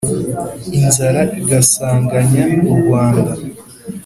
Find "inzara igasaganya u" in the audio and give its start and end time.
0.77-2.73